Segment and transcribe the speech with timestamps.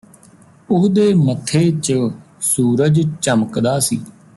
[0.69, 1.93] ਉਹਦੇ ਮੱਥੇ ਚ
[2.41, 4.01] ਸੂਰਜ ਚਮਕਦਾ ਸੀ